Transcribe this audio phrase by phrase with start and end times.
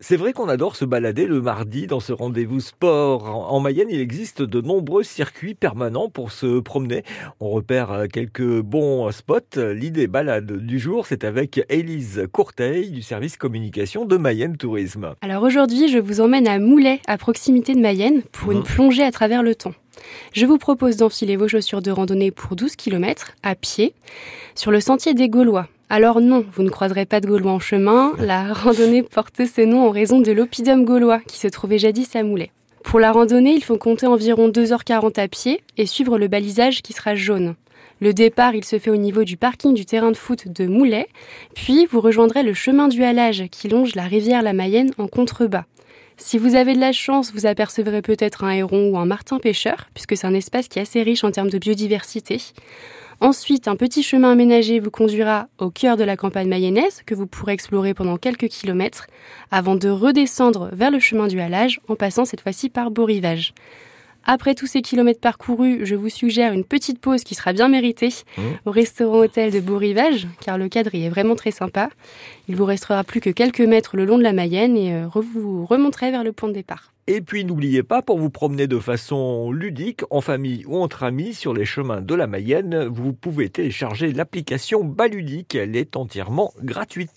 [0.00, 3.24] C'est vrai qu'on adore se balader le mardi dans ce rendez-vous sport.
[3.34, 7.02] En en Mayenne, il existe de nombreux circuits permanents pour se promener.
[7.40, 9.56] On repère euh, quelques bons spots.
[9.56, 15.14] L'idée balade du jour, c'est avec Élise Courteil du service communication de Mayenne Tourisme.
[15.22, 18.64] Alors aujourd'hui, je vous emmène à Moulet, à proximité de Mayenne, pour une Mhm.
[18.64, 19.72] plongée à travers le temps.
[20.34, 23.94] Je vous propose d'enfiler vos chaussures de randonnée pour 12 km à pied
[24.54, 25.68] sur le sentier des Gaulois.
[25.88, 28.12] Alors non, vous ne croiserez pas de Gaulois en chemin.
[28.18, 32.24] La randonnée porte ce nom en raison de l'oppidum gaulois qui se trouvait jadis à
[32.24, 32.50] Moulet.
[32.82, 36.92] Pour la randonnée, il faut compter environ 2h40 à pied et suivre le balisage qui
[36.92, 37.54] sera jaune.
[38.00, 41.06] Le départ, il se fait au niveau du parking du terrain de foot de Moulet,
[41.54, 45.66] puis vous rejoindrez le chemin du halage qui longe la rivière la Mayenne en contrebas.
[46.16, 49.88] Si vous avez de la chance, vous apercevrez peut-être un héron ou un martin pêcheur,
[49.94, 52.40] puisque c'est un espace qui est assez riche en termes de biodiversité.
[53.20, 57.26] Ensuite, un petit chemin aménagé vous conduira au cœur de la campagne mayonnaise, que vous
[57.26, 59.06] pourrez explorer pendant quelques kilomètres,
[59.50, 63.54] avant de redescendre vers le chemin du halage, en passant cette fois-ci par Beau-Rivage.
[64.28, 68.08] Après tous ces kilomètres parcourus, je vous suggère une petite pause qui sera bien méritée
[68.36, 68.42] Mmh.
[68.66, 71.90] au restaurant hôtel de Beau-Rivage, car le cadre y est vraiment très sympa.
[72.48, 75.64] Il vous restera plus que quelques mètres le long de la Mayenne et euh, vous
[75.64, 76.92] remonterez vers le point de départ.
[77.08, 81.34] Et puis n'oubliez pas, pour vous promener de façon ludique, en famille ou entre amis,
[81.34, 85.54] sur les chemins de la Mayenne, vous pouvez télécharger l'application Baludique.
[85.54, 87.12] Elle est entièrement gratuite.